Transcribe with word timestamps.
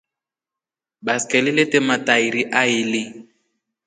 Baskeli 1.05 1.51
lete 1.57 1.79
matairi 1.87 2.41
aili. 2.61 3.01